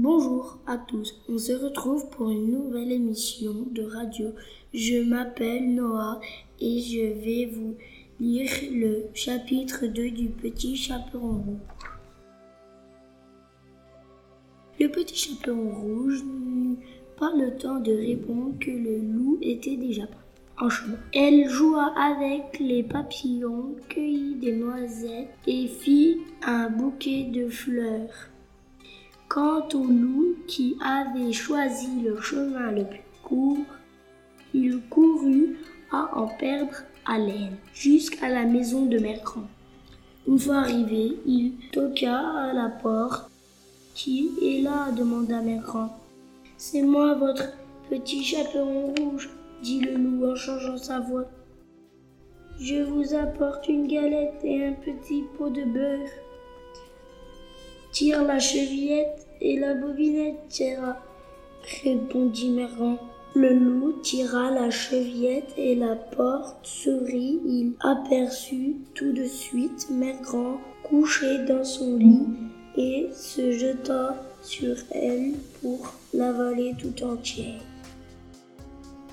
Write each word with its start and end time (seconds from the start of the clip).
Bonjour 0.00 0.58
à 0.68 0.76
tous, 0.78 1.12
on 1.28 1.38
se 1.38 1.50
retrouve 1.50 2.08
pour 2.10 2.30
une 2.30 2.52
nouvelle 2.52 2.92
émission 2.92 3.66
de 3.72 3.82
radio. 3.82 4.28
Je 4.72 5.02
m'appelle 5.02 5.74
Noah 5.74 6.20
et 6.60 6.80
je 6.80 7.00
vais 7.00 7.46
vous 7.46 7.74
lire 8.20 8.48
le 8.70 9.06
chapitre 9.12 9.86
2 9.86 10.10
du 10.12 10.28
Petit 10.28 10.76
Chaperon 10.76 11.42
Rouge. 11.44 11.90
Le 14.78 14.86
Petit 14.86 15.16
Chaperon 15.16 15.68
Rouge 15.68 16.22
n'eut 16.22 16.78
pas 17.18 17.32
le 17.34 17.56
temps 17.56 17.80
de 17.80 17.90
répondre 17.90 18.56
que 18.60 18.70
le 18.70 18.98
loup 19.00 19.38
était 19.42 19.76
déjà 19.76 20.04
en 20.60 20.70
chemin. 20.70 20.98
Elle 21.12 21.48
joua 21.48 21.92
avec 21.98 22.60
les 22.60 22.84
papillons, 22.84 23.74
cueillit 23.88 24.36
des 24.36 24.52
noisettes 24.52 25.34
et 25.48 25.66
fit 25.66 26.18
un 26.42 26.70
bouquet 26.70 27.24
de 27.24 27.48
fleurs. 27.48 28.30
Quant 29.28 29.68
au 29.74 29.84
loup 29.84 30.36
qui 30.46 30.78
avait 30.80 31.32
choisi 31.32 32.00
le 32.00 32.18
chemin 32.18 32.70
le 32.70 32.84
plus 32.84 33.02
court, 33.22 33.58
il 34.54 34.80
courut 34.88 35.58
à 35.92 36.16
en 36.18 36.28
perdre 36.28 36.78
haleine 37.04 37.56
jusqu'à 37.74 38.30
la 38.30 38.44
maison 38.44 38.86
de 38.86 38.98
Mercran. 38.98 39.42
Une 40.26 40.38
fois 40.38 40.56
arrivé, 40.56 41.18
il 41.26 41.52
toqua 41.72 42.18
à 42.18 42.52
la 42.54 42.70
porte. 42.70 43.30
Qui 43.94 44.30
est 44.42 44.62
là 44.62 44.92
demanda 44.92 45.42
Mercran. 45.42 45.98
C'est 46.56 46.82
moi, 46.82 47.14
votre 47.14 47.52
petit 47.90 48.22
chaperon 48.22 48.94
rouge, 48.94 49.28
dit 49.62 49.80
le 49.80 49.94
loup 49.96 50.30
en 50.30 50.36
changeant 50.36 50.78
sa 50.78 51.00
voix. 51.00 51.26
Je 52.58 52.82
vous 52.82 53.14
apporte 53.14 53.68
une 53.68 53.88
galette 53.88 54.40
et 54.42 54.64
un 54.64 54.72
petit 54.72 55.24
pot 55.36 55.50
de 55.50 55.64
beurre. 55.64 56.08
Tire 57.98 58.22
la 58.22 58.38
chevillette 58.38 59.26
et 59.40 59.58
la 59.58 59.74
bobinette, 59.74 60.46
tira, 60.48 60.98
répondit 61.82 62.50
Merran. 62.50 62.96
Le 63.34 63.52
loup 63.52 63.90
tira 64.04 64.52
la 64.52 64.70
chevillette 64.70 65.52
et 65.56 65.74
la 65.74 65.96
porte 65.96 66.64
s'ouvrit. 66.64 67.40
Il 67.44 67.72
aperçut 67.80 68.76
tout 68.94 69.12
de 69.12 69.24
suite 69.24 69.90
Mergrand 69.90 70.58
couché 70.84 71.38
dans 71.38 71.64
son 71.64 71.96
lit 71.96 72.22
et 72.76 73.08
se 73.12 73.50
jeta 73.50 74.14
sur 74.42 74.76
elle 74.92 75.32
pour 75.60 75.92
l'avaler 76.14 76.76
tout 76.78 77.02
entière. 77.02 77.60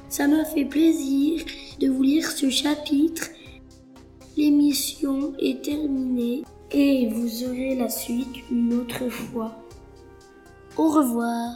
Ça 0.09 0.27
m'a 0.27 0.45
fait 0.45 0.65
plaisir 0.65 1.43
de 1.79 1.89
vous 1.89 2.03
lire 2.03 2.29
ce 2.29 2.51
chapitre. 2.51 3.29
L'émission 4.37 5.33
est 5.39 5.63
terminée 5.63 6.43
et 6.75 7.07
vous 7.07 7.45
aurez 7.45 7.73
la 7.73 7.87
suite 7.87 8.35
une 8.51 8.73
autre 8.73 9.07
fois. 9.07 9.55
Au 10.75 10.89
revoir. 10.89 11.55